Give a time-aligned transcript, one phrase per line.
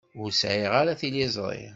[0.21, 1.59] Ur sɛiɣ ara tiliẓri.